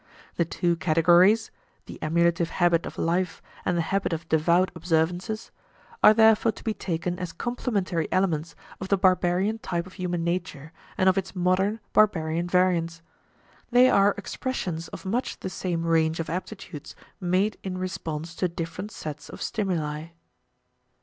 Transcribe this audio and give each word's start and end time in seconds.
The 0.35 0.45
two 0.45 0.77
categories 0.77 1.51
the 1.85 1.99
emulative 2.01 2.49
habit 2.49 2.87
of 2.87 2.97
life 2.97 3.39
and 3.63 3.77
the 3.77 3.83
habit 3.83 4.13
of 4.13 4.27
devout 4.29 4.71
observances 4.73 5.51
are 6.01 6.11
therefore 6.11 6.53
to 6.53 6.63
be 6.63 6.73
taken 6.73 7.19
as 7.19 7.31
complementary 7.31 8.11
elements 8.11 8.55
of 8.79 8.87
the 8.87 8.97
barbarian 8.97 9.59
type 9.59 9.85
of 9.85 9.93
human 9.93 10.23
nature 10.23 10.73
and 10.97 11.07
of 11.07 11.19
its 11.19 11.35
modern 11.35 11.81
barbarian 11.93 12.47
variants. 12.47 13.03
They 13.69 13.91
are 13.91 14.15
expressions 14.17 14.87
of 14.87 15.05
much 15.05 15.39
the 15.41 15.51
same 15.51 15.85
range 15.85 16.19
of 16.19 16.31
aptitudes, 16.31 16.95
made 17.19 17.59
in 17.61 17.77
response 17.77 18.33
to 18.37 18.47
different 18.47 18.89
sets 18.89 19.29
of 19.29 19.39
stimuli. 19.39 20.07